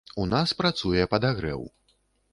[0.21, 1.61] У нас працуе падагрэў.